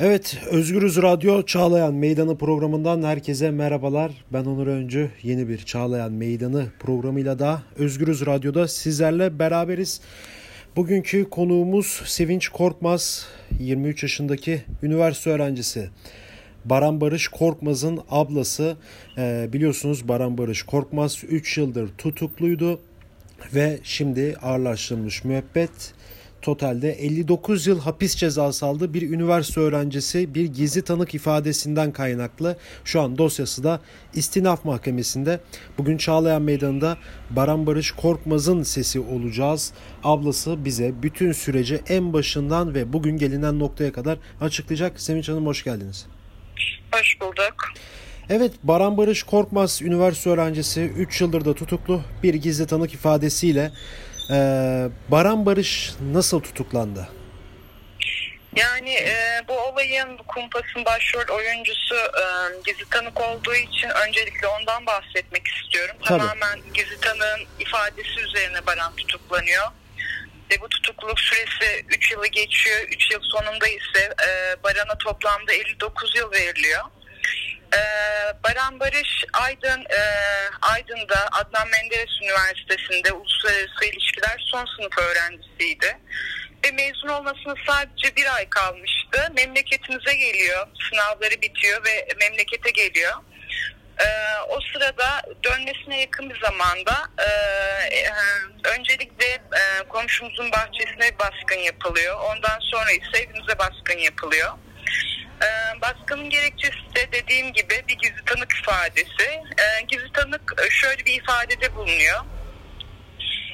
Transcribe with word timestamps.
Evet, 0.00 0.36
Özgürüz 0.50 0.96
Radyo 0.96 1.42
Çağlayan 1.42 1.94
Meydanı 1.94 2.38
programından 2.38 3.02
herkese 3.02 3.50
merhabalar. 3.50 4.12
Ben 4.32 4.44
Onur 4.44 4.66
Öncü. 4.66 5.10
Yeni 5.22 5.48
bir 5.48 5.58
Çağlayan 5.58 6.12
Meydanı 6.12 6.66
programıyla 6.78 7.38
da 7.38 7.62
Özgürüz 7.76 8.26
Radyo'da 8.26 8.68
sizlerle 8.68 9.38
beraberiz. 9.38 10.00
Bugünkü 10.76 11.30
konuğumuz 11.30 12.02
Sevinç 12.04 12.48
Korkmaz, 12.48 13.26
23 13.60 14.02
yaşındaki 14.02 14.62
üniversite 14.82 15.30
öğrencisi. 15.30 15.90
Baran 16.64 17.00
Barış 17.00 17.28
Korkmaz'ın 17.28 18.00
ablası. 18.10 18.76
Ee, 19.18 19.48
biliyorsunuz 19.52 20.08
Baran 20.08 20.38
Barış 20.38 20.62
Korkmaz 20.62 21.24
3 21.28 21.58
yıldır 21.58 21.88
tutukluydu 21.98 22.80
ve 23.54 23.78
şimdi 23.82 24.36
ağırlaştırılmış 24.42 25.24
müebbet 25.24 25.94
totalde 26.42 26.92
59 26.92 27.66
yıl 27.66 27.80
hapis 27.80 28.16
cezası 28.16 28.66
aldı 28.66 28.94
bir 28.94 29.10
üniversite 29.10 29.60
öğrencisi 29.60 30.34
bir 30.34 30.44
gizli 30.44 30.82
tanık 30.82 31.14
ifadesinden 31.14 31.92
kaynaklı. 31.92 32.56
Şu 32.84 33.00
an 33.00 33.18
dosyası 33.18 33.64
da 33.64 33.80
istinaf 34.14 34.64
mahkemesinde. 34.64 35.40
Bugün 35.78 35.96
Çağlayan 35.96 36.42
Meydanı'nda 36.42 36.96
Baran 37.30 37.66
Barış 37.66 37.90
Korkmaz'ın 37.90 38.62
sesi 38.62 39.00
olacağız. 39.00 39.72
Ablası 40.04 40.64
bize 40.64 40.92
bütün 41.02 41.32
süreci 41.32 41.80
en 41.88 42.12
başından 42.12 42.74
ve 42.74 42.92
bugün 42.92 43.16
gelinen 43.16 43.58
noktaya 43.58 43.92
kadar 43.92 44.18
açıklayacak. 44.40 45.00
Sevinç 45.00 45.28
Hanım 45.28 45.46
hoş 45.46 45.64
geldiniz. 45.64 46.06
Hoş 46.92 47.20
bulduk. 47.20 47.54
Evet 48.30 48.52
Baran 48.62 48.96
Barış 48.96 49.22
Korkmaz 49.22 49.82
üniversite 49.82 50.30
öğrencisi 50.30 50.80
3 50.80 51.20
yıldır 51.20 51.44
da 51.44 51.54
tutuklu 51.54 52.00
bir 52.22 52.34
gizli 52.34 52.66
tanık 52.66 52.94
ifadesiyle 52.94 53.72
ee, 54.30 54.88
Baran 55.08 55.46
Barış 55.46 55.92
nasıl 56.12 56.40
tutuklandı? 56.40 57.08
Yani 58.56 58.94
e, 58.94 59.42
bu 59.48 59.52
olayın 59.52 60.16
kumpasın 60.16 60.84
başrol 60.84 61.36
oyuncusu 61.36 61.94
e, 61.94 62.24
gizli 62.66 62.84
tanık 62.90 63.20
olduğu 63.20 63.54
için 63.54 63.88
öncelikle 63.88 64.46
ondan 64.46 64.86
bahsetmek 64.86 65.46
istiyorum. 65.46 65.96
Tabii. 66.04 66.18
Tamamen 66.18 66.60
gizli 66.74 67.00
tanığın 67.00 67.40
ifadesi 67.58 68.20
üzerine 68.20 68.66
Baran 68.66 68.96
tutuklanıyor. 68.96 69.64
Ve 70.50 70.60
bu 70.60 70.68
tutukluluk 70.68 71.20
süresi 71.20 71.84
3 71.88 72.12
yılı 72.12 72.26
geçiyor. 72.26 72.78
3 72.88 73.10
yıl 73.10 73.20
sonunda 73.22 73.68
ise 73.68 74.14
e, 74.28 74.62
Baran'a 74.64 74.98
toplamda 74.98 75.52
59 75.52 76.16
yıl 76.16 76.32
veriliyor. 76.32 76.84
Ee, 77.74 77.78
Baran 78.44 78.80
Barış 78.80 79.24
Aydın 79.32 79.80
e, 79.80 80.00
Aydın'da 80.62 81.28
Adnan 81.32 81.68
Menderes 81.68 82.22
Üniversitesi'nde 82.22 83.12
uluslararası 83.12 83.84
ilişkiler 83.84 84.36
son 84.38 84.66
sınıf 84.76 84.98
öğrencisiydi. 84.98 85.98
Ve 86.64 86.70
mezun 86.70 87.08
olmasına 87.08 87.54
sadece 87.66 88.16
bir 88.16 88.34
ay 88.34 88.48
kalmıştı. 88.48 89.32
Memleketimize 89.36 90.14
geliyor, 90.14 90.66
sınavları 90.90 91.42
bitiyor 91.42 91.84
ve 91.84 92.08
memlekete 92.20 92.70
geliyor. 92.70 93.12
Ee, 94.00 94.06
o 94.48 94.60
sırada 94.60 95.22
dönmesine 95.44 96.00
yakın 96.00 96.30
bir 96.30 96.40
zamanda 96.40 96.94
e, 97.18 97.28
e, 97.96 98.10
öncelikle 98.78 99.26
e, 99.26 99.88
komşumuzun 99.88 100.52
bahçesine 100.52 101.18
baskın 101.18 101.58
yapılıyor. 101.58 102.20
Ondan 102.20 102.58
sonra 102.60 102.90
ise 102.92 103.18
evimize 103.18 103.58
baskın 103.58 103.98
yapılıyor. 103.98 104.52
E, 105.42 105.80
baskının 105.80 106.30
gerekçesi 106.30 106.94
de 106.96 107.12
dediğim 107.12 107.52
gibi 107.52 107.84
bir 107.88 107.94
gizli 107.94 108.24
tanık 108.26 108.52
ifadesi. 108.52 109.24
E, 109.58 109.82
gizli 109.88 110.12
tanık 110.12 110.54
e, 110.66 110.70
şöyle 110.70 111.04
bir 111.04 111.22
ifadede 111.22 111.74
bulunuyor. 111.74 112.20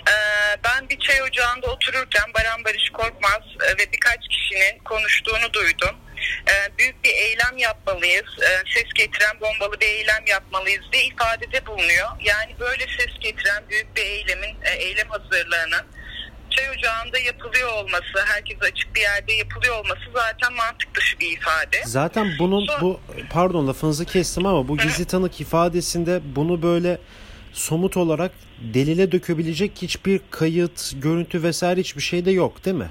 E, 0.09 0.15
ben 0.65 0.89
bir 0.89 0.99
çay 0.99 1.23
ocağında 1.23 1.67
otururken 1.67 2.35
Baran 2.35 2.65
Barış 2.65 2.91
Korkmaz 2.91 3.43
e, 3.63 3.79
ve 3.79 3.93
birkaç 3.93 4.29
kişinin 4.29 4.79
konuştuğunu 4.85 5.53
duydum. 5.53 5.97
E, 6.49 6.79
büyük 6.79 7.05
bir 7.05 7.11
eylem 7.11 7.59
yapmalıyız, 7.59 8.43
e, 8.43 8.63
ses 8.75 8.93
getiren 8.95 9.41
bombalı 9.41 9.81
bir 9.81 9.87
eylem 9.87 10.27
yapmalıyız 10.27 10.93
diye 10.93 11.05
ifadede 11.05 11.67
bulunuyor. 11.67 12.09
Yani 12.21 12.55
böyle 12.61 12.87
ses 12.99 13.19
getiren 13.21 13.69
büyük 13.69 13.97
bir 13.97 14.03
eylemin, 14.03 14.57
e, 14.63 14.71
eylem 14.71 15.09
hazırlığının 15.09 15.87
çay 16.57 16.71
ocağında 16.71 17.19
yapılıyor 17.19 17.73
olması, 17.73 18.25
herkes 18.27 18.63
açık 18.63 18.95
bir 18.95 19.01
yerde 19.01 19.33
yapılıyor 19.33 19.79
olması 19.79 20.03
zaten 20.15 20.53
mantık 20.53 20.95
dışı 20.95 21.19
bir 21.21 21.33
ifade. 21.33 21.83
Zaten 21.85 22.33
bunun 22.39 22.67
Son... 22.67 22.81
bu 22.81 23.01
pardon 23.31 23.69
lafınızı 23.69 24.05
kestim 24.05 24.47
ama 24.47 24.69
bu 24.69 24.77
gizli 24.77 25.05
tanık 25.05 25.41
ifadesinde 25.41 26.21
bunu 26.25 26.63
böyle 26.63 26.99
somut 27.53 27.97
olarak 27.97 28.33
delile 28.61 29.13
dökebilecek 29.13 29.73
hiçbir 29.83 30.21
kayıt, 30.31 30.93
görüntü 30.95 31.43
vesaire 31.43 31.81
hiçbir 31.81 32.03
şey 32.03 32.25
de 32.25 32.31
yok 32.31 32.65
değil 32.65 32.77
mi? 32.77 32.91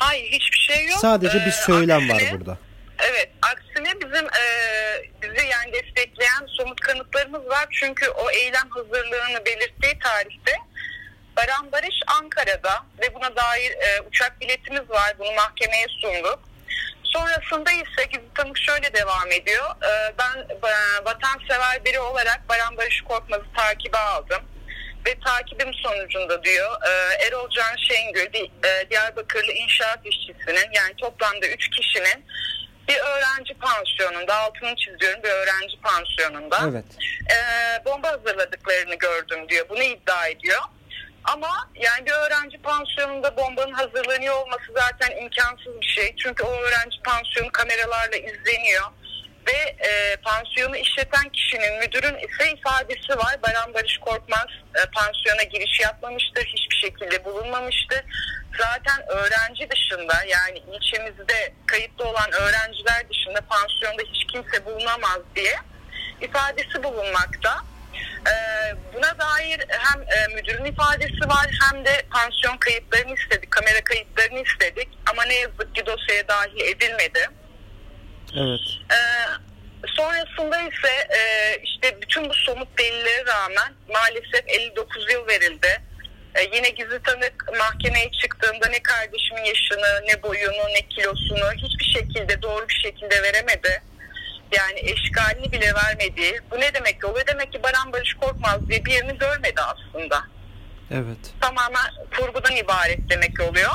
Hayır 0.00 0.32
hiçbir 0.32 0.58
şey 0.58 0.86
yok. 0.86 0.98
Sadece 0.98 1.38
bir 1.38 1.46
ee, 1.46 1.64
söylem 1.66 2.10
aksine, 2.10 2.32
var 2.32 2.38
burada. 2.38 2.58
Evet 2.98 3.30
aksine 3.42 4.00
bizim 4.00 4.24
e, 4.26 4.44
bizi 5.22 5.46
yani 5.46 5.72
destekleyen 5.72 6.46
somut 6.58 6.80
kanıtlarımız 6.80 7.46
var. 7.46 7.66
Çünkü 7.70 8.08
o 8.08 8.30
eylem 8.30 8.70
hazırlığını 8.70 9.46
belirttiği 9.46 9.98
tarihte 9.98 10.52
Baran 11.36 11.72
Barış 11.72 12.00
Ankara'da 12.06 12.84
ve 13.02 13.14
buna 13.14 13.36
dair 13.36 13.70
e, 13.70 14.00
uçak 14.00 14.40
biletimiz 14.40 14.90
var. 14.90 15.14
Bunu 15.18 15.32
mahkemeye 15.32 15.86
sunduk. 15.88 16.38
Sonrasında 17.04 17.72
ise 17.72 18.04
gizli 18.12 18.34
tanık 18.34 18.58
şöyle 18.58 18.94
devam 18.94 19.32
ediyor. 19.32 19.70
E, 19.70 20.14
ben 20.18 20.38
e, 20.68 21.04
vatansever 21.04 21.84
biri 21.84 22.00
olarak 22.00 22.48
Baran 22.48 22.76
Barış 22.76 23.00
Korkmaz'ı 23.00 23.46
takibe 23.56 23.98
aldım. 23.98 24.42
Ve 25.06 25.14
takibim 25.24 25.74
sonucunda 25.74 26.44
diyor 26.44 26.76
e, 26.88 27.24
Erol 27.26 27.50
Can 27.50 27.76
Şengül 27.76 28.32
bir 28.32 28.50
e, 28.68 28.90
Diyarbakırlı 28.90 29.52
inşaat 29.52 29.98
işçisinin 30.04 30.70
yani 30.72 30.94
toplamda 30.96 31.46
3 31.46 31.70
kişinin 31.70 32.24
bir 32.88 32.96
öğrenci 32.96 33.54
pansiyonunda 33.54 34.34
altını 34.34 34.76
çiziyorum 34.76 35.22
bir 35.22 35.28
öğrenci 35.28 35.80
pansiyonunda 35.82 36.58
evet. 36.70 36.84
e, 37.30 37.84
bomba 37.84 38.08
hazırladıklarını 38.08 38.94
gördüm 38.94 39.48
diyor. 39.48 39.68
Bunu 39.68 39.82
iddia 39.82 40.26
ediyor. 40.28 40.60
Ama 41.26 41.68
yani 41.74 42.06
bir 42.06 42.12
öğrenci 42.12 42.58
pansiyonunda 42.58 43.36
bombanın 43.36 43.72
hazırlanıyor 43.72 44.34
olması 44.34 44.72
zaten 44.74 45.16
imkansız 45.16 45.80
bir 45.80 45.86
şey. 45.86 46.16
Çünkü 46.16 46.42
o 46.42 46.50
öğrenci 46.50 47.02
pansiyonu 47.04 47.52
kameralarla 47.52 48.16
izleniyor. 48.16 48.86
Ve 49.46 49.86
e, 49.88 50.16
pansiyonu 50.16 50.76
işleten 50.76 51.28
kişinin 51.28 51.78
müdürün 51.78 52.16
ise 52.18 52.52
ifadesi 52.52 53.18
var. 53.18 53.36
Baran 53.42 53.74
Barış 53.74 53.98
Korkmaz 53.98 54.46
e, 54.74 54.90
pansiyona 54.94 55.42
giriş 55.42 55.80
yapmamıştır. 55.80 56.44
Hiçbir 56.44 56.76
şekilde 56.76 57.24
bulunmamıştır. 57.24 58.04
Zaten 58.58 59.08
öğrenci 59.08 59.70
dışında 59.70 60.24
yani 60.28 60.58
ilçemizde 60.58 61.54
kayıtlı 61.66 62.04
olan 62.04 62.32
öğrenciler 62.32 63.08
dışında 63.10 63.40
pansiyonda 63.40 64.02
hiç 64.02 64.32
kimse 64.32 64.64
bulunamaz 64.64 65.18
diye 65.36 65.56
ifadesi 66.20 66.82
bulunmakta. 66.82 67.56
Ee, 68.26 68.74
buna 68.94 69.18
dair 69.18 69.60
hem 69.68 70.02
e, 70.02 70.34
müdürün 70.34 70.64
ifadesi 70.64 71.28
var 71.28 71.46
hem 71.62 71.84
de 71.84 72.02
pansiyon 72.10 72.56
kayıtlarını 72.56 73.14
istedik, 73.14 73.50
kamera 73.50 73.84
kayıtlarını 73.84 74.42
istedik 74.42 74.88
ama 75.10 75.24
ne 75.24 75.34
yazık 75.34 75.74
ki 75.74 75.86
dosyaya 75.86 76.28
dahil 76.28 76.60
edilmedi. 76.60 77.28
Evet. 78.36 78.60
Ee, 78.90 78.96
sonrasında 79.86 80.60
ise 80.60 80.92
e, 81.18 81.20
işte 81.64 82.02
bütün 82.02 82.28
bu 82.28 82.34
somut 82.34 82.78
delillere 82.78 83.26
rağmen 83.26 83.72
maalesef 83.88 84.42
59 84.46 85.12
yıl 85.12 85.26
verildi. 85.26 85.82
Ee, 86.34 86.42
yine 86.56 86.68
gizli 86.70 87.02
tanık 87.02 87.58
mahkemeye 87.58 88.10
çıktığında 88.10 88.68
ne 88.68 88.82
kardeşimin 88.82 89.44
yaşını, 89.44 90.02
ne 90.06 90.22
boyunu, 90.22 90.68
ne 90.74 90.82
kilosunu 90.88 91.52
hiçbir 91.52 91.84
şekilde 91.84 92.42
doğru 92.42 92.68
bir 92.68 92.80
şekilde 92.84 93.22
veremedi 93.22 93.82
eşkalini 95.36 95.52
bile 95.52 95.74
vermediği 95.74 96.40
bu 96.50 96.60
ne 96.60 96.74
demek 96.74 97.04
oluyor? 97.04 97.26
Demek 97.26 97.52
ki 97.52 97.62
Baran 97.62 97.92
Barış 97.92 98.14
Korkmaz 98.14 98.68
diye 98.68 98.84
bir 98.84 98.92
yerini 98.92 99.18
görmedi 99.18 99.60
aslında. 99.60 100.22
Evet. 100.90 101.18
Tamamen 101.40 101.90
kurgudan 102.16 102.56
ibaret 102.56 103.10
demek 103.10 103.40
oluyor. 103.40 103.70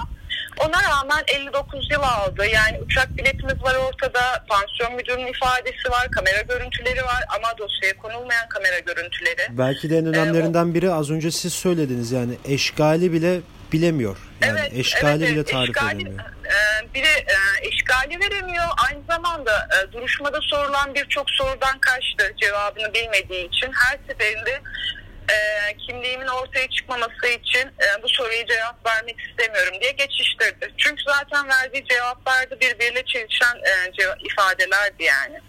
Ona 0.57 0.83
rağmen 0.83 1.23
59 1.27 1.91
yıl 1.91 2.01
aldı. 2.01 2.45
Yani 2.53 2.79
uçak 2.85 3.17
biletimiz 3.17 3.63
var 3.63 3.75
ortada, 3.75 4.45
pansiyon 4.49 4.95
müdürünün 4.95 5.27
ifadesi 5.27 5.91
var, 5.91 6.11
kamera 6.11 6.41
görüntüleri 6.41 7.03
var 7.03 7.23
ama 7.37 7.57
dosyaya 7.57 7.97
konulmayan 7.97 8.49
kamera 8.49 8.79
görüntüleri. 8.79 9.57
Belki 9.57 9.89
de 9.89 9.97
en 9.97 10.05
önemlilerinden 10.05 10.73
biri 10.73 10.91
az 10.91 11.11
önce 11.11 11.31
siz 11.31 11.53
söylediniz 11.53 12.11
yani 12.11 12.33
eşgali 12.45 13.13
bile 13.13 13.39
bilemiyor. 13.73 14.17
Yani 14.41 14.59
evet, 14.59 14.73
eşgali 14.73 15.23
evet, 15.23 15.33
bile 15.33 15.43
tarif 15.43 15.77
eşgali, 15.77 16.01
edemiyor. 16.01 16.25
E, 16.51 16.93
biri 16.93 17.07
e, 17.07 17.37
eşgali 17.61 18.19
veremiyor. 18.19 18.65
Aynı 18.89 19.03
zamanda 19.07 19.67
e, 19.71 19.91
duruşmada 19.91 20.39
sorulan 20.41 20.95
birçok 20.95 21.29
sorudan 21.29 21.79
kaçtı 21.79 22.33
cevabını 22.41 22.93
bilmediği 22.93 23.47
için. 23.47 23.71
Her 23.73 23.99
seferinde 24.07 24.61
e, 25.29 25.37
kimliğimin 25.77 26.27
ortaya 26.27 26.69
çıkmaması 26.69 27.27
için 27.27 27.67
e, 27.67 28.03
bu 28.03 28.09
soruya 28.09 28.45
cevap 28.47 28.85
vermek 28.85 29.15
istemiyorum 29.19 29.73
diye 29.81 29.91
geçiştirdi. 29.91 30.73
Çünkü 30.77 31.03
zaten 31.07 31.47
verdiği 31.47 31.85
cevaplar 31.85 32.49
da 32.51 32.59
birbiriyle 32.59 33.05
çelişen 33.05 33.55
e, 33.55 33.93
cevap, 33.93 34.17
ifadelerdi 34.31 35.03
yani. 35.03 35.39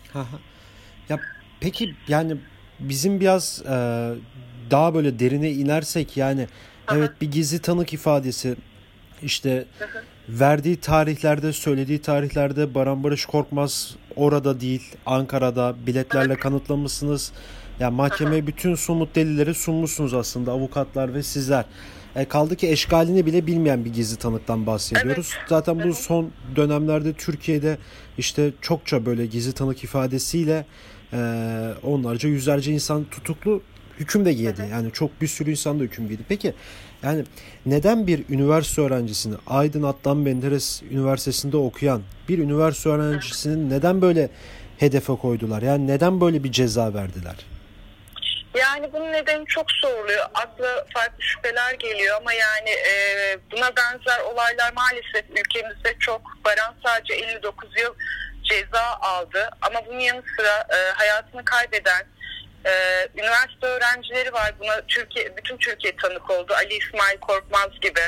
ya 1.08 1.20
peki 1.60 1.94
yani 2.08 2.36
bizim 2.78 3.20
biraz 3.20 3.62
e, 3.62 3.74
daha 4.70 4.94
böyle 4.94 5.18
derine 5.18 5.50
inersek 5.50 6.16
yani 6.16 6.48
evet 6.92 7.10
bir 7.20 7.30
gizli 7.30 7.62
tanık 7.62 7.92
ifadesi 7.92 8.56
işte 9.22 9.64
verdiği 10.40 10.76
tarihlerde, 10.76 11.52
söylediği 11.52 11.98
tarihlerde 11.98 12.74
Baran 12.74 13.04
Barış 13.04 13.26
Korkmaz 13.26 13.96
orada 14.16 14.60
değil, 14.60 14.82
Ankara'da 15.06 15.74
biletlerle 15.86 16.36
kanıtlamışsınız. 16.36 17.32
Yani 17.80 17.96
mahkemeye 17.96 18.46
bütün 18.46 18.74
somut 18.74 19.14
delilleri 19.14 19.54
sunmuşsunuz 19.54 20.14
aslında 20.14 20.52
avukatlar 20.52 21.14
ve 21.14 21.22
sizler. 21.22 21.64
E, 22.16 22.24
kaldı 22.24 22.56
ki 22.56 22.68
eşgalini 22.68 23.26
bile 23.26 23.46
bilmeyen 23.46 23.84
bir 23.84 23.92
gizli 23.92 24.16
tanıktan 24.16 24.66
bahsediyoruz. 24.66 25.30
Evet. 25.38 25.48
Zaten 25.48 25.78
bu 25.78 25.82
evet. 25.82 25.96
son 25.96 26.30
dönemlerde 26.56 27.12
Türkiye'de 27.12 27.78
işte 28.18 28.52
çokça 28.60 29.06
böyle 29.06 29.26
gizli 29.26 29.52
tanık 29.52 29.84
ifadesiyle 29.84 30.66
e, 31.12 31.18
onlarca 31.82 32.28
yüzlerce 32.28 32.72
insan 32.72 33.04
tutuklu 33.04 33.62
hüküm 34.00 34.24
de 34.24 34.32
giydi. 34.32 34.68
Yani 34.70 34.92
çok 34.92 35.20
bir 35.20 35.26
sürü 35.26 35.50
insan 35.50 35.80
da 35.80 35.84
hüküm 35.84 36.08
giydi. 36.08 36.22
Peki 36.28 36.54
yani 37.02 37.24
neden 37.66 38.06
bir 38.06 38.28
üniversite 38.28 38.82
öğrencisini 38.82 39.36
Aydın 39.46 39.82
Adnan 39.82 40.16
Menderes 40.16 40.82
Üniversitesi'nde 40.82 41.56
okuyan 41.56 42.02
bir 42.28 42.38
üniversite 42.38 42.88
öğrencisinin 42.88 43.70
neden 43.70 44.02
böyle 44.02 44.28
hedefe 44.78 45.12
koydular? 45.16 45.62
Yani 45.62 45.86
neden 45.86 46.20
böyle 46.20 46.44
bir 46.44 46.52
ceza 46.52 46.94
verdiler? 46.94 47.36
Yani 48.54 48.92
bunun 48.92 49.12
nedeni 49.12 49.46
çok 49.46 49.70
soruluyor. 49.70 50.24
Akla 50.34 50.86
farklı 50.94 51.22
şüpheler 51.22 51.74
geliyor 51.74 52.16
ama 52.16 52.32
yani 52.32 52.70
e, 52.70 52.94
buna 53.52 53.70
benzer 53.76 54.20
olaylar 54.20 54.72
maalesef 54.72 55.30
ülkemizde 55.30 55.94
çok. 56.00 56.20
Baran 56.44 56.74
sadece 56.84 57.14
59 57.14 57.70
yıl 57.76 57.94
ceza 58.42 58.82
aldı 59.00 59.50
ama 59.62 59.86
bunun 59.86 60.00
yanı 60.00 60.22
sıra 60.36 60.66
e, 60.76 60.92
hayatını 60.94 61.44
kaybeden 61.44 62.06
e, 62.64 62.72
üniversite 63.14 63.66
öğrencileri 63.66 64.32
var. 64.32 64.54
Buna 64.60 64.80
Türkiye 64.88 65.36
bütün 65.36 65.56
Türkiye 65.56 65.96
tanık 65.96 66.30
oldu. 66.30 66.52
Ali 66.56 66.74
İsmail 66.74 67.18
Korkmaz 67.18 67.80
gibi. 67.80 68.00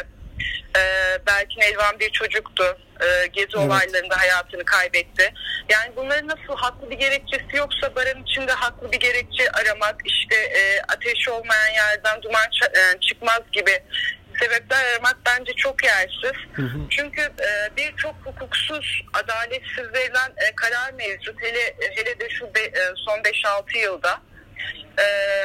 E, 0.76 0.82
belki 1.26 1.60
Elvan 1.60 2.00
bir 2.00 2.10
çocuktu. 2.10 2.78
E, 3.00 3.26
gezi 3.26 3.46
evet. 3.46 3.66
olaylarında 3.66 4.20
hayatını 4.20 4.64
kaybetti. 4.64 5.34
Yani 5.68 5.92
bunların 5.96 6.28
nasıl 6.28 6.56
haklı 6.56 6.90
bir 6.90 6.96
gerekçesi 6.96 7.56
yoksa 7.56 7.96
barın 7.96 8.22
içinde 8.22 8.52
haklı 8.52 8.92
bir 8.92 9.00
gerekçe 9.00 9.50
aramak, 9.50 9.96
işte 10.04 10.34
e, 10.34 10.80
ateş 10.88 11.28
olmayan 11.28 11.72
yerden 11.74 12.22
duman 12.22 12.46
e, 12.76 13.00
çıkmaz 13.00 13.40
gibi 13.52 13.82
sebepler 14.40 14.84
aramak 14.84 15.16
bence 15.26 15.52
çok 15.52 15.84
yersiz. 15.84 16.38
Hı 16.52 16.62
hı. 16.62 16.78
Çünkü 16.90 17.20
e, 17.20 17.76
birçok 17.76 18.14
hukuksuz, 18.24 19.02
adaletsiz 19.12 19.92
verilen 19.94 20.32
e, 20.36 20.54
karar 20.56 20.92
mevcut. 20.92 21.42
Hele 21.42 21.76
hele 21.80 22.20
de 22.20 22.30
şu 22.30 22.54
be, 22.54 22.60
e, 22.60 22.82
son 22.96 23.18
5-6 23.18 23.78
yılda. 23.78 24.20
E, 24.98 25.04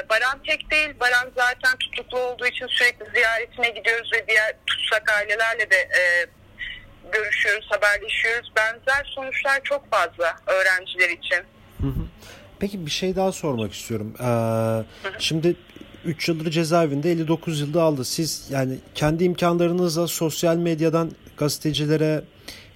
Baran 0.10 0.40
tek 0.48 0.72
değil. 0.72 0.90
Baran 1.00 1.32
zaten 1.36 1.78
tutuklu 1.78 2.20
olduğu 2.20 2.48
için 2.48 2.68
sürekli 2.68 3.06
ziyaretine 3.16 3.70
gidiyoruz 3.70 4.12
ve 4.14 4.28
diğer 4.28 4.56
tutsak 4.68 5.10
ailelerle 5.12 5.72
de 5.72 5.76
e, 5.78 6.26
görüşüyoruz, 7.12 7.68
haberleşiyoruz. 7.70 8.52
Benzer 8.56 9.12
sonuçlar 9.16 9.64
çok 9.64 9.92
fazla 9.92 10.36
öğrenciler 10.48 11.10
için. 11.10 11.44
Peki 12.60 12.86
bir 12.86 12.92
şey 12.92 13.16
daha 13.16 13.32
sormak 13.32 13.74
istiyorum. 13.74 14.14
Ee, 14.20 15.20
şimdi 15.20 15.56
3 16.06 16.30
yıldır 16.30 16.52
cezaevinde 16.52 17.12
59 17.12 17.62
yılda 17.62 17.84
aldı. 17.84 18.06
Siz 18.06 18.48
yani 18.52 18.78
kendi 18.96 19.24
imkanlarınızla 19.24 20.08
sosyal 20.08 20.56
medyadan 20.56 21.12
gazetecilere 21.38 22.22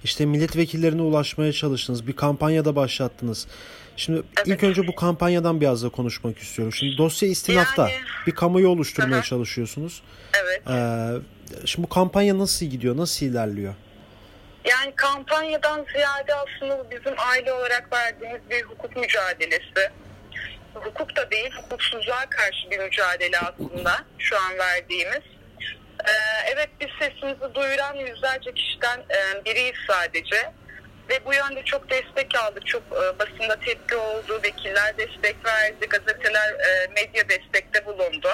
işte 0.04 0.26
milletvekillerine 0.26 1.02
ulaşmaya 1.02 1.52
çalıştınız. 1.52 2.06
Bir 2.06 2.16
kampanyada 2.16 2.76
başlattınız. 2.76 3.46
Şimdi 3.96 4.22
evet. 4.36 4.46
ilk 4.46 4.64
önce 4.64 4.86
bu 4.86 4.94
kampanyadan 4.94 5.60
biraz 5.60 5.82
da 5.84 5.88
konuşmak 5.88 6.38
istiyorum. 6.38 6.72
Şimdi 6.72 6.98
dosya 6.98 7.28
istinafta 7.28 7.88
yani, 7.88 8.02
bir 8.26 8.34
kamuoyu 8.34 8.68
oluşturmaya 8.68 9.16
aha. 9.16 9.22
çalışıyorsunuz. 9.22 10.02
Evet. 10.42 10.62
Ee, 10.68 11.66
şimdi 11.66 11.86
bu 11.86 11.88
kampanya 11.88 12.38
nasıl 12.38 12.66
gidiyor? 12.66 12.96
Nasıl 12.96 13.26
ilerliyor? 13.26 13.74
Yani 14.64 14.92
kampanyadan 14.96 15.86
ziyade 15.92 16.34
aslında 16.34 16.90
bizim 16.90 17.14
aile 17.18 17.52
olarak 17.52 17.92
verdiğimiz 17.92 18.40
bir 18.50 18.62
hukuk 18.62 18.96
mücadelesi. 18.96 19.90
Hukuk 20.74 21.16
da 21.16 21.30
değil, 21.30 21.50
hukuksuzluğa 21.62 22.30
karşı 22.30 22.70
bir 22.70 22.78
mücadele 22.78 23.38
aslında 23.38 24.04
şu 24.18 24.36
an 24.36 24.58
verdiğimiz. 24.58 25.22
Ee, 26.04 26.12
evet 26.52 26.68
biz 26.80 26.88
sesimizi 26.98 27.54
duyuran 27.54 27.94
yüzlerce 27.94 28.54
kişiden 28.54 28.98
e, 28.98 29.44
biriyiz 29.44 29.76
sadece. 29.88 30.52
Ve 31.08 31.24
bu 31.26 31.34
yönde 31.34 31.62
çok 31.64 31.90
destek 31.90 32.38
aldık. 32.38 32.66
Çok 32.66 32.82
e, 32.82 33.18
basında 33.18 33.60
tepki 33.60 33.96
oldu, 33.96 34.40
vekiller 34.44 34.98
destek 34.98 35.36
verdi, 35.44 35.86
gazeteler, 35.88 36.52
e, 36.52 36.86
medya 36.86 37.28
destekte 37.28 37.86
bulundu. 37.86 38.28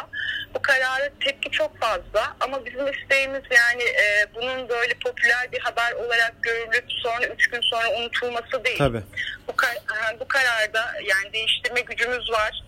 Bu 0.54 0.62
kararı 0.62 1.12
tepki 1.20 1.50
çok 1.50 1.78
fazla 1.78 2.36
ama 2.40 2.64
bizim 2.64 2.92
isteğimiz 2.92 3.42
yani 3.50 3.82
e, 3.82 4.26
bunun 4.34 4.68
böyle 4.68 4.94
popüler 4.94 5.52
bir 5.52 5.60
haber 5.60 5.92
olarak 5.92 6.34
görülüp 6.42 6.84
sonra 6.88 7.26
üç 7.26 7.50
gün 7.50 7.60
sonra 7.60 7.90
unutulması 7.90 8.64
değil. 8.64 8.78
Tabii. 8.78 9.02
Bu, 9.48 9.56
kar, 9.56 9.76
bu 10.20 10.28
kararda 10.28 10.92
yani 11.02 11.32
değiştirme 11.32 11.80
gücümüz 11.80 12.30
var 12.30 12.62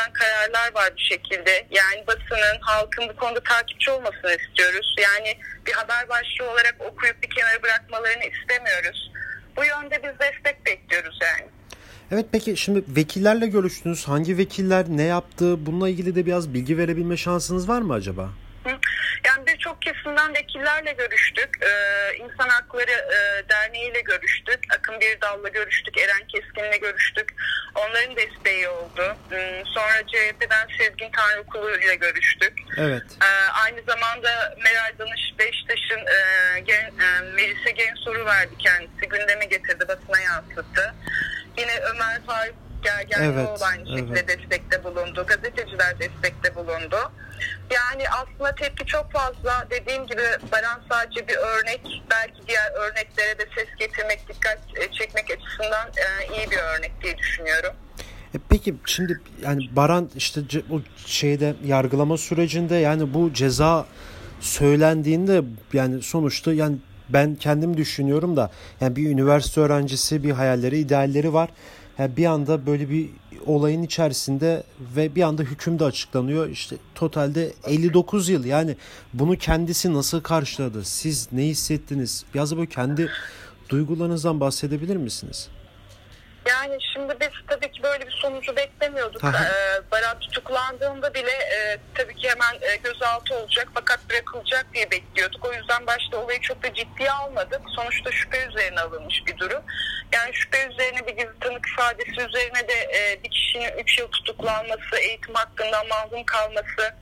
değiştirilen 0.00 0.12
kararlar 0.12 0.74
var 0.74 0.92
bir 0.96 1.02
şekilde. 1.02 1.66
Yani 1.70 2.06
basının, 2.06 2.60
halkın 2.60 3.08
bu 3.08 3.16
konuda 3.16 3.40
takipçi 3.40 3.90
olmasını 3.90 4.36
istiyoruz. 4.36 4.96
Yani 4.98 5.38
bir 5.66 5.72
haber 5.72 6.08
başlığı 6.08 6.50
olarak 6.50 6.76
okuyup 6.80 7.22
bir 7.22 7.30
kenara 7.30 7.62
bırakmalarını 7.62 8.24
istemiyoruz. 8.24 9.12
Bu 9.56 9.64
yönde 9.64 10.02
biz 10.02 10.20
destek 10.20 10.66
bekliyoruz 10.66 11.18
yani. 11.22 11.50
Evet 12.12 12.26
peki 12.32 12.56
şimdi 12.56 12.84
vekillerle 12.88 13.46
görüştünüz. 13.46 14.08
Hangi 14.08 14.38
vekiller 14.38 14.86
ne 14.88 15.02
yaptı? 15.02 15.66
Bununla 15.66 15.88
ilgili 15.88 16.14
de 16.14 16.26
biraz 16.26 16.54
bilgi 16.54 16.78
verebilme 16.78 17.16
şansınız 17.16 17.68
var 17.68 17.80
mı 17.80 17.94
acaba? 17.94 18.30
Yani 19.24 19.46
birçok 19.46 19.82
kesimden 19.82 20.34
vekillerle 20.34 20.92
görüştük. 20.92 21.50
Ee, 21.62 22.16
İnsan 22.16 22.48
Hakları 22.48 22.90
e, 22.90 23.48
Derneği 23.48 23.90
ile 23.90 24.00
görüştük. 24.00 24.58
Akın 24.78 25.00
Birdal'la 25.00 25.48
görüştük. 25.48 25.98
Eren 25.98 26.26
Keskin'le 26.28 26.80
görüştük. 26.80 27.34
Onların 27.74 28.16
desteği 28.16 28.68
oldu. 28.68 29.16
Hmm, 29.28 29.66
sonra 29.66 30.06
CHP'den 30.06 30.68
Sezgin 30.78 31.10
Tanrıkulu 31.10 31.70
ile 31.70 31.94
görüştük. 31.94 32.52
Evet. 32.76 33.02
Ee, 33.22 33.50
aynı 33.64 33.82
zamanda 33.82 34.54
Meral 34.64 34.92
Danış 34.98 35.34
Beştaş'ın 35.38 36.06
e, 36.06 36.60
gen, 36.60 36.92
e, 37.00 37.20
Melis'e 37.34 37.70
gen 37.70 37.94
soru 37.94 38.26
verdi 38.26 38.54
kendisi. 38.58 39.08
Gündeme 39.08 39.44
getirdi, 39.44 39.88
basına 39.88 40.20
yansıttı. 40.20 40.94
Yine 41.58 41.80
Ömer 41.80 42.20
Faruk 42.26 42.69
Gergen 42.82 43.22
evet, 43.22 43.62
aynı 43.62 43.86
şekilde 43.98 44.20
evet. 44.20 44.28
destekte 44.28 44.84
bulundu. 44.84 45.26
Gazeteciler 45.26 45.98
destekte 46.00 46.54
bulundu. 46.54 46.96
Yani 47.70 48.04
aslında 48.08 48.54
tepki 48.54 48.86
çok 48.86 49.12
fazla. 49.12 49.66
Dediğim 49.70 50.06
gibi 50.06 50.22
Baran 50.52 50.80
sadece 50.90 51.28
bir 51.28 51.36
örnek. 51.36 51.80
Belki 52.10 52.48
diğer 52.48 52.72
örneklere 52.72 53.38
de 53.38 53.46
ses 53.56 53.68
getirmek, 53.78 54.28
dikkat 54.28 54.58
e, 54.76 54.92
çekmek 54.92 55.30
açısından 55.30 55.88
e, 55.88 56.36
iyi 56.36 56.50
bir 56.50 56.58
örnek 56.58 56.92
diye 57.02 57.18
düşünüyorum. 57.18 57.72
E 58.34 58.38
peki 58.48 58.74
şimdi 58.86 59.20
yani 59.42 59.68
Baran 59.76 60.10
işte 60.16 60.40
bu 60.68 60.82
şeyde 61.06 61.54
yargılama 61.64 62.16
sürecinde 62.16 62.74
yani 62.74 63.14
bu 63.14 63.32
ceza 63.32 63.86
söylendiğinde 64.40 65.42
yani 65.72 66.02
sonuçta 66.02 66.52
yani 66.52 66.76
ben 67.08 67.34
kendim 67.34 67.76
düşünüyorum 67.76 68.36
da 68.36 68.50
yani 68.80 68.96
bir 68.96 69.10
üniversite 69.10 69.60
öğrencisi 69.60 70.22
bir 70.22 70.30
hayalleri, 70.30 70.78
idealleri 70.78 71.32
var. 71.32 71.50
Yani 72.00 72.16
bir 72.16 72.26
anda 72.26 72.66
böyle 72.66 72.90
bir 72.90 73.10
olayın 73.46 73.82
içerisinde 73.82 74.62
ve 74.96 75.14
bir 75.14 75.22
anda 75.22 75.42
hüküm 75.42 75.78
de 75.78 75.84
açıklanıyor. 75.84 76.48
İşte 76.48 76.76
totalde 76.94 77.52
59 77.66 78.28
yıl. 78.28 78.44
Yani 78.44 78.76
bunu 79.14 79.36
kendisi 79.36 79.94
nasıl 79.94 80.20
karşıladı? 80.20 80.84
Siz 80.84 81.28
ne 81.32 81.42
hissettiniz? 81.42 82.24
Biraz 82.34 82.50
da 82.50 82.56
böyle 82.56 82.68
kendi 82.68 83.08
duygularınızdan 83.68 84.40
bahsedebilir 84.40 84.96
misiniz? 84.96 85.48
Yani 86.50 86.78
şimdi 86.92 87.16
biz 87.20 87.28
tabii 87.48 87.72
ki 87.72 87.82
böyle 87.82 88.06
bir 88.06 88.12
sonucu 88.12 88.56
beklemiyorduk. 88.56 89.24
ee, 89.24 89.90
Baran 89.90 90.18
tutuklandığında 90.18 91.14
bile 91.14 91.30
e, 91.30 91.78
tabii 91.94 92.16
ki 92.16 92.28
hemen 92.30 92.54
e, 92.60 92.76
gözaltı 92.76 93.34
olacak 93.34 93.68
fakat 93.74 94.10
bırakılacak 94.10 94.66
diye 94.74 94.90
bekliyorduk. 94.90 95.44
O 95.44 95.52
yüzden 95.52 95.86
başta 95.86 96.16
olayı 96.16 96.40
çok 96.40 96.62
da 96.62 96.74
ciddiye 96.74 97.12
almadık. 97.12 97.60
Sonuçta 97.76 98.10
şüphe 98.12 98.46
üzerine 98.46 98.80
alınmış 98.80 99.22
bir 99.26 99.38
durum. 99.38 99.62
Yani 100.12 100.34
şüphe 100.34 100.68
üzerine 100.72 101.06
bir 101.06 101.12
gizli 101.12 101.38
tanık 101.40 101.68
ifadesi 101.68 102.28
üzerine 102.28 102.68
de 102.68 102.74
e, 102.94 103.22
bir 103.24 103.30
kişinin 103.30 103.78
3 103.78 103.98
yıl 103.98 104.08
tutuklanması, 104.08 104.96
eğitim 105.00 105.34
hakkından 105.34 105.88
mahrum 105.88 106.24
kalması 106.24 106.94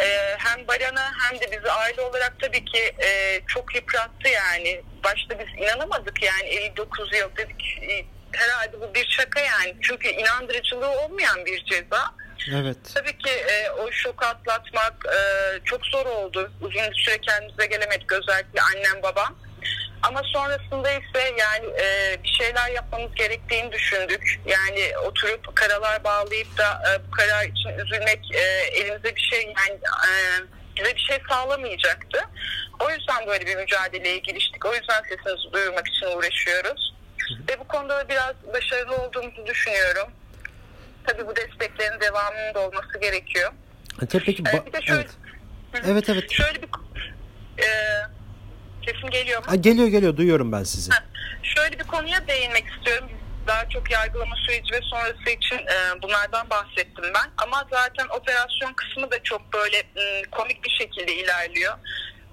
ee, 0.00 0.36
hem 0.38 0.68
Baran'a 0.68 1.12
hem 1.22 1.40
de 1.40 1.52
bizi 1.52 1.70
aile 1.70 2.00
olarak 2.02 2.40
tabii 2.40 2.64
ki 2.64 2.94
e, 3.04 3.40
çok 3.46 3.74
yıprattı 3.74 4.28
yani. 4.28 4.82
Başta 5.04 5.38
biz 5.38 5.46
inanamadık 5.58 6.22
yani 6.22 6.48
59 6.48 7.14
yıl 7.14 7.36
dedik 7.36 7.78
e, 7.82 8.04
herhalde 8.32 8.80
bu 8.80 8.94
bir 8.94 9.06
şaka 9.08 9.40
yani. 9.40 9.76
Çünkü 9.82 10.08
inandırıcılığı 10.08 10.90
olmayan 10.90 11.46
bir 11.46 11.64
ceza. 11.64 12.14
Evet. 12.54 12.76
Tabii 12.94 13.18
ki 13.18 13.30
e, 13.30 13.70
o 13.70 13.92
şoku 13.92 14.24
atlatmak 14.24 14.94
e, 15.06 15.18
çok 15.64 15.86
zor 15.86 16.06
oldu. 16.06 16.52
Uzun 16.60 16.92
süre 16.92 17.18
kendimize 17.18 17.66
gelemedik 17.66 18.12
özellikle 18.12 18.60
annem 18.62 19.02
babam. 19.02 19.36
Ama 20.02 20.22
sonrasında 20.24 20.90
ise 20.90 21.34
yani 21.38 21.66
e, 21.82 22.16
bir 22.22 22.28
şeyler 22.28 22.70
yapmamız 22.70 23.14
gerektiğini 23.14 23.72
düşündük. 23.72 24.40
Yani 24.46 24.98
oturup 24.98 25.56
karalar 25.56 26.04
bağlayıp 26.04 26.58
da 26.58 26.82
e, 26.88 27.06
bu 27.06 27.10
karar 27.10 27.44
için 27.44 27.70
üzülmek 27.70 28.34
e, 28.34 28.40
elimize 28.80 29.16
bir 29.16 29.20
şey 29.20 29.42
yani 29.42 29.80
e, 30.08 30.10
bize 30.76 30.94
bir 30.96 31.00
şey 31.00 31.18
sağlamayacaktı. 31.28 32.20
O 32.80 32.90
yüzden 32.90 33.26
böyle 33.26 33.46
bir 33.46 33.56
mücadeleye 33.56 34.18
giriştik. 34.18 34.64
O 34.64 34.74
yüzden 34.74 35.02
sesimizi 35.02 35.52
duyurmak 35.52 35.88
için 35.88 36.06
uğraşıyoruz. 36.06 36.94
Ve 37.48 37.60
bu 37.60 37.68
konuda 37.68 37.96
da 37.96 38.08
biraz 38.08 38.34
başarılı 38.54 38.96
olduğumuzu 38.96 39.46
düşünüyorum. 39.46 40.08
Tabii 41.06 41.26
bu 41.26 41.36
desteklerin 41.36 42.00
devamının 42.00 42.54
da 42.54 42.60
olması 42.60 43.00
gerekiyor. 43.00 43.52
E, 44.02 44.06
tabii 44.06 44.24
peki, 44.24 44.42
ee, 44.42 44.66
bir 44.66 44.72
de 44.72 44.82
şöyle, 44.82 45.00
evet. 45.74 45.84
evet 45.86 46.08
evet. 46.08 46.30
Şöyle 46.30 46.62
bir 46.62 46.68
e, 47.58 47.68
sesim 48.86 49.10
geliyor 49.10 49.48
mu? 49.48 49.62
geliyor 49.62 49.88
geliyor 49.88 50.16
duyuyorum 50.16 50.52
ben 50.52 50.62
sizi. 50.62 50.90
Ha, 50.90 51.04
şöyle 51.42 51.78
bir 51.78 51.84
konuya 51.84 52.28
değinmek 52.28 52.64
istiyorum. 52.76 53.10
Daha 53.46 53.68
çok 53.68 53.90
yargılama 53.90 54.36
süreci 54.36 54.72
ve 54.74 54.80
sonrası 54.82 55.30
için 55.30 55.56
e, 55.56 56.02
bunlardan 56.02 56.50
bahsettim 56.50 57.04
ben. 57.14 57.30
Ama 57.36 57.66
zaten 57.70 58.06
operasyon 58.08 58.72
kısmı 58.72 59.10
da 59.10 59.22
çok 59.22 59.52
böyle 59.52 59.76
e, 59.78 60.22
komik 60.30 60.64
bir 60.64 60.70
şekilde 60.70 61.14
ilerliyor. 61.14 61.74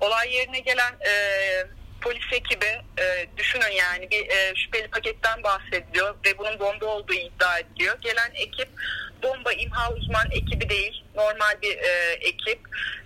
Olay 0.02 0.34
yerine 0.34 0.60
gelen 0.60 0.94
e, 1.08 1.12
polis 2.08 2.34
ekibi 2.34 2.66
e, 3.00 3.28
düşünün 3.38 3.72
yani 3.72 4.12
bir 4.12 4.30
e, 4.30 4.56
şüpheli 4.56 4.88
paketten 4.88 5.44
bahsediliyor 5.44 6.16
ve 6.26 6.38
bunun 6.38 6.60
bomba 6.60 6.86
olduğu 6.86 7.14
iddia 7.14 7.60
ediliyor. 7.60 7.98
Gelen 8.02 8.32
ekip 8.34 8.70
bomba 9.24 9.52
imha 9.52 9.92
uzman 9.92 10.32
ekibi 10.32 10.70
değil 10.70 11.04
normal 11.16 11.62
bir 11.62 11.78
e, 11.78 12.14
ekip 12.22 12.60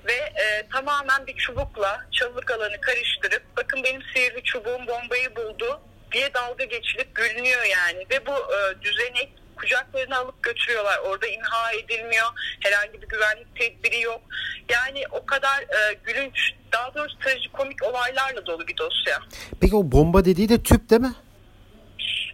ve 0.06 0.14
e, 0.14 0.68
tamamen 0.74 1.28
bir 1.28 1.36
çubukla 1.36 2.06
çalılık 2.12 2.52
alanı 2.52 2.82
karıştırıp 2.82 3.44
bakın 3.58 3.84
benim 3.84 4.02
sihirli 4.14 4.44
çubuğum 4.44 4.88
bombayı 4.88 5.36
buldu 5.36 5.82
diye 6.12 6.34
dalga 6.34 6.64
geçilip 6.64 7.16
gülünüyor 7.16 7.64
yani 7.64 8.06
ve 8.12 8.26
bu 8.26 8.32
e, 8.32 8.82
düzenek 8.82 9.30
kucaklarına 9.62 10.18
alıp 10.18 10.44
götürüyorlar. 10.44 10.98
Orada 10.98 11.28
imha 11.28 11.72
edilmiyor. 11.72 12.28
Herhangi 12.60 13.02
bir 13.02 13.08
güvenlik 13.08 13.56
tedbiri 13.56 14.02
yok. 14.02 14.22
Yani 14.70 15.04
o 15.12 15.26
kadar 15.26 15.62
e, 15.62 15.94
gülünç, 16.06 16.54
daha 16.72 16.94
doğrusu 16.94 17.20
trajikomik 17.20 17.84
olaylarla 17.84 18.46
dolu 18.46 18.68
bir 18.68 18.78
dosya. 18.78 19.20
Peki 19.62 19.76
o 19.76 19.92
bomba 19.92 20.26
dediği 20.26 20.50
de 20.50 20.64
tüp 20.64 20.90
değil 20.90 21.02
mi? 21.02 21.14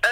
E, 0.05 0.11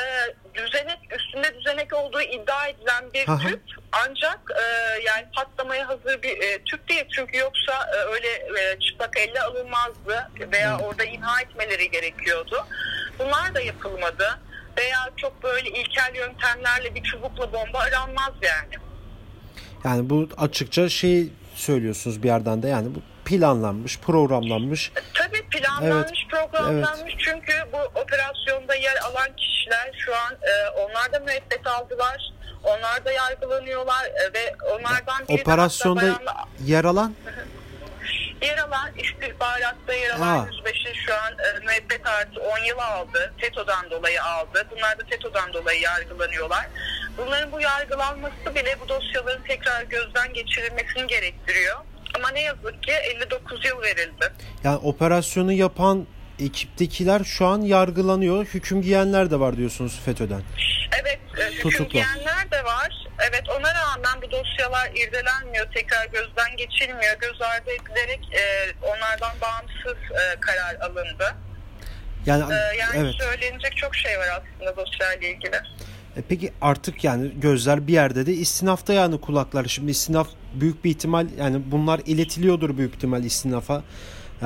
düzenek, 0.53 0.99
üstünde 1.19 1.59
düzenek 1.59 1.93
olduğu 1.93 2.21
iddia 2.21 2.67
edilen 2.67 3.13
bir 3.13 3.29
Aha. 3.29 3.47
tüp. 3.47 3.61
Ancak 3.91 4.39
e, 4.51 4.63
yani 5.03 5.25
patlamaya 5.35 5.87
hazır 5.87 6.21
bir 6.23 6.41
e, 6.41 6.63
tüp 6.63 6.89
değil. 6.89 7.05
Çünkü 7.15 7.37
yoksa 7.37 7.89
e, 7.95 7.97
öyle 7.97 8.27
e, 8.27 8.79
çıplak 8.79 9.17
elle 9.17 9.41
alınmazdı 9.41 10.29
veya 10.51 10.79
orada 10.79 11.03
imha 11.03 11.41
etmeleri 11.41 11.91
gerekiyordu. 11.91 12.67
Bunlar 13.19 13.55
da 13.55 13.61
yapılmadı 13.61 14.39
veya 14.77 14.97
çok 15.17 15.43
böyle 15.43 15.69
ilkel 15.69 16.15
yöntemlerle 16.15 16.95
bir 16.95 17.03
çubukla 17.03 17.53
bomba 17.53 17.79
aranmaz 17.79 18.33
yani. 18.41 18.75
Yani 19.83 20.09
bu 20.09 20.29
açıkça 20.37 20.89
şey 20.89 21.29
söylüyorsunuz 21.55 22.23
bir 22.23 22.27
yerden 22.27 22.63
de 22.63 22.67
yani 22.67 22.95
bu 22.95 22.99
planlanmış, 23.25 23.99
programlanmış. 23.99 24.91
E, 24.95 25.01
tabii 25.13 25.41
planlanmış, 25.49 26.27
evet. 26.31 26.31
programlanmış. 26.31 27.13
Evet. 27.13 27.23
Çünkü 27.25 27.53
bu 27.73 27.99
operasyonda 27.99 28.75
yer 28.75 28.97
alan 28.97 29.35
kişiler 29.37 29.91
şu 30.05 30.15
an 30.15 30.33
e, 30.33 30.69
onlar 30.69 31.13
da 31.13 31.19
müebbet 31.19 31.67
aldılar. 31.67 32.31
Onlar 32.63 33.05
da 33.05 33.11
yargılanıyorlar 33.11 34.05
e, 34.05 34.33
ve 34.33 34.55
onlardan 34.71 35.27
biri 35.29 35.41
Operasyonda 35.41 36.01
bayanla... 36.01 36.45
yer 36.65 36.83
alan? 36.83 37.13
Yer 38.45 38.57
alan 38.57 38.89
istihbaratta 38.97 39.93
yer 39.93 40.09
alan 40.11 40.47
yüzbaşı 40.51 40.95
şu 41.05 41.13
an 41.13 41.33
e, 41.33 41.65
müebbet 41.65 42.07
artı 42.07 42.39
10 42.41 42.57
yıl 42.59 42.77
aldı. 42.77 43.33
FETÖ'den 43.41 43.91
dolayı 43.91 44.23
aldı. 44.23 44.67
Bunlar 44.71 44.99
da 44.99 45.03
FETÖ'den 45.09 45.53
dolayı 45.53 45.81
yargılanıyorlar. 45.81 46.65
Bunların 47.17 47.51
bu 47.51 47.61
yargılanması 47.61 48.55
bile 48.55 48.75
bu 48.81 48.89
dosyaların 48.89 49.43
tekrar 49.43 49.83
gözden 49.83 50.33
geçirilmesini 50.33 51.07
gerektiriyor. 51.07 51.75
Ama 52.15 52.29
ne 52.29 52.41
yazık 52.41 52.83
ki 52.83 52.91
59 52.91 53.65
yıl 53.65 53.81
verildi. 53.81 54.31
Yani 54.63 54.77
operasyonu 54.77 55.51
yapan 55.53 56.07
ekiptekiler 56.39 57.23
şu 57.23 57.45
an 57.45 57.61
yargılanıyor. 57.61 58.45
Hüküm 58.45 58.81
giyenler 58.81 59.31
de 59.31 59.39
var 59.39 59.57
diyorsunuz 59.57 59.99
FETÖ'den. 60.05 60.41
Evet, 61.01 61.19
e, 61.37 61.51
hüküm 61.51 61.71
Tutuklu. 61.71 61.89
giyenler 61.91 62.51
de 62.51 62.63
var. 62.63 63.04
Evet 63.19 63.49
ona 63.49 63.75
rağmen 63.75 64.21
bu 64.21 64.31
dosyalar 64.31 64.91
irdelenmiyor, 64.95 65.71
tekrar 65.73 66.05
gözden 66.05 66.57
geçilmiyor. 66.57 67.19
Göz 67.21 67.41
ardı 67.41 67.71
edilerek 67.71 68.19
e, 68.33 68.73
onlardan 68.81 69.33
bağımsız 69.41 70.11
e, 70.11 70.39
karar 70.39 70.75
alındı. 70.75 71.35
Yani, 72.25 72.53
ee, 72.53 72.77
yani 72.77 72.97
evet. 72.97 73.15
söylenecek 73.19 73.77
çok 73.77 73.95
şey 73.95 74.19
var 74.19 74.27
aslında 74.27 74.77
dosyayla 74.77 75.27
ilgili. 75.27 75.55
E 76.17 76.21
peki 76.29 76.53
artık 76.61 77.03
yani 77.03 77.31
gözler 77.35 77.87
bir 77.87 77.93
yerde 77.93 78.25
de 78.25 78.33
istinafta 78.33 78.93
yani 78.93 79.21
kulaklar. 79.21 79.65
Şimdi 79.65 79.91
istinaf 79.91 80.27
büyük 80.53 80.83
bir 80.83 80.89
ihtimal 80.89 81.27
yani 81.37 81.61
bunlar 81.65 82.01
iletiliyordur 82.05 82.77
büyük 82.77 82.95
ihtimal 82.95 83.23
istinafa 83.23 83.83
e, 84.41 84.45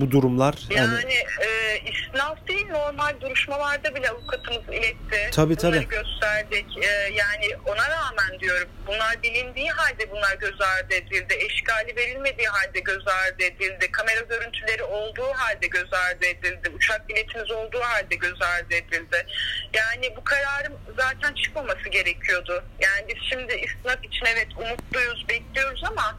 bu 0.00 0.10
durumlar. 0.10 0.54
Yani, 0.70 0.94
yani 0.94 1.14
e, 1.14 1.78
istinaf 1.90 2.46
değil 2.48 2.66
normal 2.70 3.20
duruşmalarda 3.20 3.94
bile 3.94 4.10
avukatımız 4.10 4.68
iletti. 4.68 5.30
Tabii 5.32 5.56
Bunları 5.56 5.74
tabii. 5.76 5.88
gösterdik. 5.88 6.66
E, 6.84 7.12
yani 7.12 7.46
ona 7.66 7.90
rağmen 7.90 8.40
diyorum 8.40 8.68
bunlar 8.86 9.22
bilindiği 9.22 9.70
halde 9.70 10.10
bunlar 10.10 10.34
göz 10.36 10.60
ardı 10.60 10.94
edildi. 10.94 11.34
Eşkali 11.34 11.96
verilmediği 11.96 12.48
halde 12.48 12.80
göz 12.80 13.08
ardı 13.08 13.42
edildi. 13.42 13.90
Kamera 13.92 14.20
görüntüleri 14.20 14.82
olduğu 14.82 15.32
halde 15.32 15.66
göz 15.66 15.92
ardı 15.92 16.26
edildi. 16.26 16.70
Uçak 16.76 17.08
biletimiz 17.08 17.50
olduğu 17.50 17.80
halde 17.80 18.14
göz 18.14 18.42
ardı 18.42 18.74
edildi. 18.74 19.26
Yani 19.74 20.16
bu 20.16 20.24
kararın 20.24 20.74
zaten 20.96 21.34
çıkmaması 21.34 21.88
gerekiyordu. 21.88 22.64
Yani 22.80 23.04
biz 23.08 23.22
şimdi 23.30 23.54
istinaf 23.54 24.04
için 24.04 24.26
evet 24.26 24.48
umutluyuz, 24.56 25.28
bekliyoruz 25.28 25.82
ama 25.84 26.18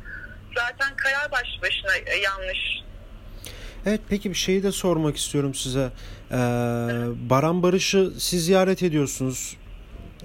zaten 0.56 0.96
karar 0.96 1.32
baş 1.32 1.48
başına 1.62 1.96
e, 1.96 2.15
yanlış. 2.18 2.79
Evet 3.86 4.01
peki 4.10 4.29
bir 4.29 4.36
şeyi 4.36 4.63
de 4.63 4.72
sormak 4.72 5.18
istiyorum 5.18 5.53
size. 5.56 5.89
Ee, 6.32 6.36
Baran 7.29 7.63
Barış'ı 7.63 8.13
siz 8.18 8.46
ziyaret 8.46 8.84
ediyorsunuz. 8.84 9.58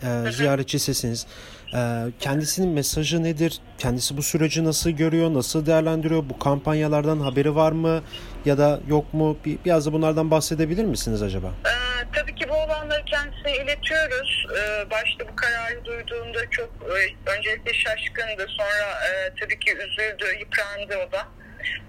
Ee, 0.02 0.32
ziyaretçi 0.32 0.78
sesiniz. 0.78 1.26
Ee, 1.74 2.04
kendisinin 2.20 2.68
mesajı 2.68 3.22
nedir? 3.22 3.58
Kendisi 3.78 4.16
bu 4.16 4.22
süreci 4.22 4.64
nasıl 4.64 4.90
görüyor? 4.90 5.34
Nasıl 5.34 5.66
değerlendiriyor? 5.66 6.28
Bu 6.28 6.38
kampanyalardan 6.38 7.20
haberi 7.20 7.54
var 7.54 7.72
mı? 7.72 8.02
Ya 8.44 8.58
da 8.58 8.80
yok 8.88 9.14
mu? 9.14 9.36
Bir, 9.44 9.58
biraz 9.64 9.86
da 9.86 9.92
bunlardan 9.92 10.30
bahsedebilir 10.30 10.84
misiniz 10.84 11.22
acaba? 11.22 11.46
Ee, 11.66 11.93
tabii 12.34 12.46
ki 12.46 12.48
bu 12.48 12.54
olanları 12.54 13.04
kendisine 13.04 13.56
iletiyoruz. 13.56 14.46
Ee, 14.58 14.90
başta 14.90 15.28
bu 15.28 15.36
kararı 15.36 15.84
duyduğunda 15.84 16.50
çok 16.50 16.68
e, 16.68 17.30
öncelikle 17.30 17.74
şaşkındı. 17.74 18.46
Sonra 18.48 19.08
e, 19.08 19.34
tabii 19.40 19.58
ki 19.58 19.76
üzüldü, 19.76 20.38
yıprandı 20.38 20.96
o 21.08 21.12
da. 21.12 21.28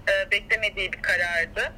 E, 0.08 0.30
beklemediği 0.30 0.92
bir 0.92 1.02
karardı. 1.02 1.72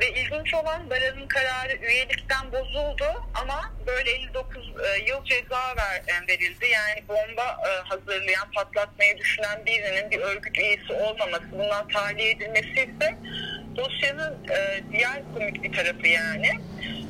Ve 0.00 0.10
ilginç 0.10 0.54
olan 0.54 0.90
Baran'ın 0.90 1.26
kararı 1.26 1.76
üyelikten 1.76 2.52
bozuldu 2.52 3.04
ama 3.34 3.72
böyle 3.86 4.10
59 4.10 4.68
e, 4.68 5.10
yıl 5.10 5.24
ceza 5.24 5.76
ver, 5.76 6.02
e, 6.06 6.28
verildi. 6.28 6.66
Yani 6.66 7.08
bomba 7.08 7.58
e, 7.68 7.88
hazırlayan, 7.88 8.50
patlatmayı 8.50 9.18
düşünen 9.18 9.66
birinin 9.66 10.10
bir 10.10 10.18
örgüt 10.18 10.58
üyesi 10.58 10.92
olmaması, 10.92 11.52
bundan 11.52 11.88
tahliye 11.88 12.30
edilmesi 12.30 12.70
ise 12.70 13.14
dosyanın 13.76 14.48
e, 14.48 14.80
diğer 14.92 15.22
komik 15.34 15.62
bir 15.62 15.72
tarafı 15.72 16.08
yani. 16.08 16.50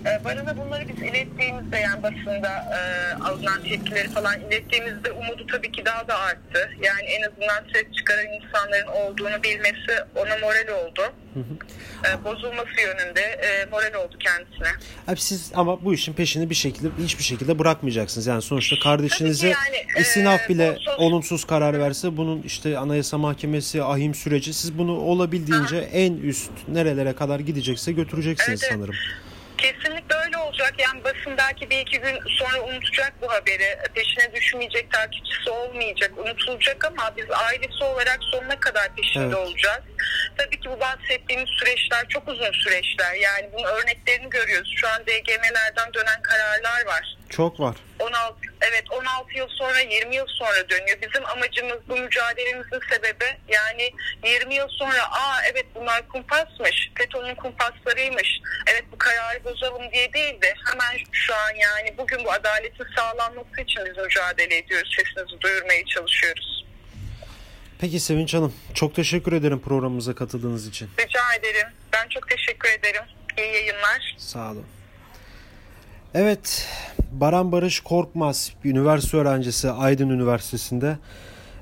E, 0.07 0.25
Baran'a 0.25 0.57
bunları 0.57 0.89
biz 0.89 1.03
ilettiğimizde 1.03 1.79
yani 1.79 2.03
basında 2.03 2.49
e, 2.49 2.79
alınan 3.23 3.63
tepkileri 3.63 4.09
falan 4.09 4.41
ilettiğimizde 4.41 5.13
umudu 5.13 5.47
tabii 5.47 5.73
ki 5.73 5.85
daha 5.85 6.09
da 6.09 6.19
arttı. 6.19 6.71
Yani 6.83 7.03
en 7.03 7.23
azından 7.23 7.73
ses 7.73 7.93
çıkaran 7.97 8.27
insanların 8.27 8.87
olduğunu 8.87 9.43
bilmesi 9.43 9.93
ona 10.15 10.37
moral 10.37 10.85
oldu. 10.85 11.13
E, 12.05 12.25
bozulması 12.25 12.81
yönünde 12.81 13.21
e, 13.21 13.65
moral 13.71 13.95
oldu 14.05 14.17
kendisine. 14.19 14.69
Abi 15.09 15.21
siz 15.21 15.53
ama 15.55 15.85
bu 15.85 15.95
işin 15.95 16.13
peşini 16.13 16.51
bir 16.51 16.55
şekilde 16.55 16.89
hiçbir 17.05 17.25
şekilde 17.25 17.59
bırakmayacaksınız. 17.59 18.27
Yani 18.27 18.43
sonuçta 18.43 18.77
kardeşinize 18.83 19.49
yani, 19.49 20.01
istinaf 20.01 20.41
e, 20.45 20.49
bile 20.49 20.77
sos... 20.81 20.99
olumsuz 20.99 21.45
karar 21.45 21.81
verse 21.81 22.17
bunun 22.17 22.43
işte 22.43 22.79
Anayasa 22.79 23.19
Mahkemesi 23.19 23.83
ahim 23.83 24.15
süreci 24.15 24.55
siz 24.55 24.79
bunu 24.79 24.93
olabildiğince 24.93 25.77
ha. 25.77 25.87
en 25.93 26.13
üst 26.13 26.51
nerelere 26.69 27.13
kadar 27.13 27.41
gidecekse 27.41 27.93
götüreceksiniz 27.93 28.63
evet, 28.63 28.73
sanırım. 28.73 28.95
Kesinlikle 29.65 30.17
öyle 30.25 30.39
olacak. 30.39 30.75
Yani 30.79 31.05
basın 31.05 31.39
belki 31.39 31.71
bir 31.71 31.79
iki 31.79 32.01
gün 32.01 32.19
sonra 32.29 32.63
unutacak 32.63 33.13
bu 33.23 33.33
haberi. 33.33 33.79
Peşine 33.95 34.35
düşmeyecek, 34.35 34.93
takipçisi 34.93 35.51
olmayacak, 35.51 36.13
unutulacak 36.19 36.85
ama 36.85 37.13
biz 37.17 37.25
ailesi 37.31 37.85
olarak 37.85 38.19
sonuna 38.21 38.61
kadar 38.61 38.95
peşinde 38.97 39.25
evet. 39.25 39.37
olacağız. 39.37 39.83
Tabii 40.37 40.61
ki 40.61 40.71
bu 40.71 40.81
bahsettiğimiz 40.81 41.49
süreçler 41.49 42.09
çok 42.09 42.29
uzun 42.29 42.53
süreçler. 42.53 43.15
Yani 43.15 43.51
bunun 43.53 43.65
örneklerini 43.65 44.31
görüyoruz. 44.31 44.75
Şu 44.77 44.89
an 44.89 45.03
DGM'lerden 45.07 45.95
dönen 45.95 46.23
kararlar 46.23 46.87
var. 46.87 47.17
Çok 47.31 47.61
var. 47.61 47.77
16 48.05 48.35
evet 48.61 48.85
16 48.91 49.39
yıl 49.39 49.49
sonra 49.49 49.81
20 49.81 50.17
yıl 50.17 50.27
sonra 50.27 50.69
dönüyor. 50.69 50.99
Bizim 51.03 51.27
amacımız 51.27 51.79
bu 51.89 51.97
mücadelemizin 51.97 52.81
sebebi 52.91 53.25
yani 53.49 53.91
20 54.25 54.55
yıl 54.55 54.69
sonra 54.69 55.03
aa 55.11 55.43
evet 55.53 55.67
bunlar 55.75 56.09
kumpasmış. 56.09 56.91
FETÖ'nün 56.99 57.35
kumpaslarıymış. 57.35 58.41
Evet 58.73 58.85
bu 58.93 58.99
kararı 58.99 59.45
bozalım 59.45 59.93
diye 59.93 60.13
değil 60.13 60.43
de 60.43 60.55
hemen 60.71 61.05
şu 61.13 61.35
an 61.35 61.55
yani 61.55 61.99
bugün 61.99 62.25
bu 62.25 62.33
adaletin 62.33 62.87
sağlanması 62.97 63.61
için 63.61 63.85
biz 63.87 63.97
mücadele 63.97 64.57
ediyoruz. 64.57 64.97
Sesimizi 64.97 65.41
duyurmaya 65.41 65.85
çalışıyoruz. 65.87 66.65
Peki 67.81 68.01
Sevinç 68.01 68.35
Hanım 68.35 68.55
çok 68.75 68.95
teşekkür 68.95 69.33
ederim 69.33 69.61
programımıza 69.61 70.15
katıldığınız 70.15 70.67
için. 70.67 70.91
Rica 71.01 71.35
ederim. 71.39 71.67
Ben 71.93 72.09
çok 72.09 72.29
teşekkür 72.29 72.69
ederim. 72.69 73.03
İyi 73.39 73.53
yayınlar. 73.55 74.15
Sağ 74.19 74.51
olun. 74.51 74.67
Evet, 76.15 76.69
Baran 77.21 77.53
Barış 77.53 77.81
Korkmaz, 77.81 78.53
üniversite 78.65 79.17
öğrencisi 79.17 79.71
Aydın 79.71 80.09
Üniversitesi'nde. 80.09 80.99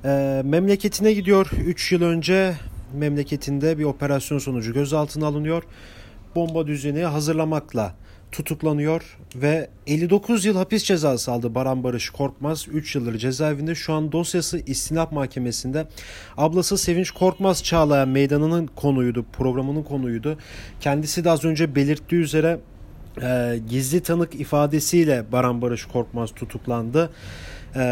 E, 0.05 0.41
memleketine 0.45 1.13
gidiyor. 1.13 1.51
3 1.65 1.91
yıl 1.91 2.01
önce 2.01 2.53
memleketinde 2.93 3.77
bir 3.77 3.83
operasyon 3.83 4.39
sonucu 4.39 4.73
gözaltına 4.73 5.27
alınıyor. 5.27 5.63
Bomba 6.35 6.67
düzeni 6.67 7.03
hazırlamakla 7.03 7.95
tutuklanıyor 8.31 9.17
ve 9.35 9.69
59 9.87 10.45
yıl 10.45 10.55
hapis 10.55 10.83
cezası 10.83 11.31
aldı 11.31 11.55
Baran 11.55 11.83
Barış 11.83 12.09
Korkmaz. 12.09 12.67
3 12.71 12.95
yıldır 12.95 13.17
cezaevinde 13.17 13.75
şu 13.75 13.93
an 13.93 14.11
dosyası 14.11 14.59
istinaf 14.59 15.11
mahkemesinde. 15.11 15.87
Ablası 16.37 16.77
Sevinç 16.77 17.11
Korkmaz 17.11 17.63
Çağlayan 17.63 18.09
meydanının 18.09 18.67
konuydu, 18.67 19.25
programının 19.33 19.83
konuydu. 19.83 20.37
Kendisi 20.81 21.23
de 21.23 21.29
az 21.29 21.45
önce 21.45 21.75
belirttiği 21.75 22.21
üzere 22.21 22.59
e, 23.21 23.59
gizli 23.69 23.99
tanık 23.99 24.35
ifadesiyle 24.35 25.23
Baran 25.31 25.61
Barış 25.61 25.85
Korkmaz 25.85 26.31
tutuklandı. 26.31 27.09
E, 27.75 27.83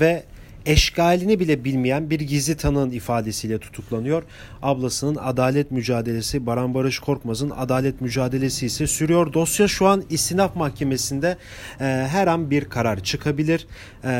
ve 0.00 0.24
eşgalini 0.66 1.40
bile 1.40 1.64
bilmeyen 1.64 2.10
bir 2.10 2.20
gizli 2.20 2.56
tanığın 2.56 2.90
ifadesiyle 2.90 3.58
tutuklanıyor. 3.58 4.22
Ablasının 4.62 5.16
adalet 5.16 5.70
mücadelesi 5.70 6.46
Baran 6.46 6.74
Barış 6.74 6.98
Korkmaz'ın 6.98 7.50
adalet 7.50 8.00
mücadelesi 8.00 8.66
ise 8.66 8.86
sürüyor. 8.86 9.32
Dosya 9.32 9.68
şu 9.68 9.86
an 9.86 10.04
istinaf 10.10 10.56
mahkemesinde 10.56 11.36
e, 11.80 11.84
her 11.84 12.26
an 12.26 12.50
bir 12.50 12.64
karar 12.64 13.02
çıkabilir 13.02 13.66
e, 14.04 14.10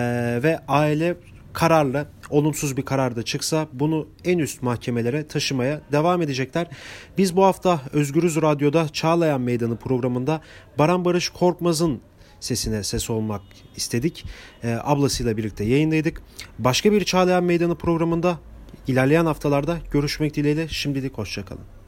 ve 0.43 0.61
aile 0.69 1.17
kararlı 1.53 2.09
olumsuz 2.31 2.77
bir 2.77 2.83
karar 2.83 3.17
da 3.17 3.23
çıksa 3.23 3.67
bunu 3.73 4.09
en 4.25 4.39
üst 4.39 4.63
mahkemelere 4.63 5.27
taşımaya 5.27 5.81
devam 5.93 6.23
edecekler. 6.23 6.67
Biz 7.19 7.37
bu 7.37 7.45
hafta 7.45 7.81
Özgürüz 7.93 8.37
Radyo'da 8.37 8.89
Çağlayan 8.89 9.41
Meydanı 9.41 9.77
programında 9.77 10.41
Baran 10.79 11.05
Barış 11.05 11.29
Korkmaz'ın 11.29 12.01
sesine 12.41 12.83
ses 12.85 13.11
olmak 13.11 13.43
istedik. 13.77 14.25
E, 14.65 14.79
ablasıyla 14.83 15.37
birlikte 15.37 15.65
yayındaydık. 15.65 16.23
Başka 16.59 16.93
bir 16.93 17.05
Çağlayan 17.05 17.45
Meydanı 17.45 17.75
programında 17.75 18.39
ilerleyen 18.87 19.27
haftalarda 19.27 19.79
görüşmek 19.91 20.35
dileğiyle 20.35 20.69
şimdilik 20.69 21.19
hoşçakalın. 21.19 21.80